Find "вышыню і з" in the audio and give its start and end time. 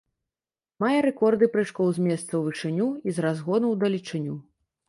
2.47-3.25